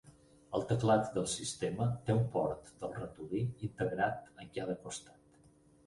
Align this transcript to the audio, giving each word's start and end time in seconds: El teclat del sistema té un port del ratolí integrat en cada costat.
El 0.59 0.63
teclat 0.71 1.11
del 1.17 1.27
sistema 1.33 1.87
té 2.09 2.15
un 2.21 2.23
port 2.37 2.73
del 2.81 2.97
ratolí 2.99 3.45
integrat 3.71 4.29
en 4.37 4.53
cada 4.61 4.83
costat. 4.85 5.35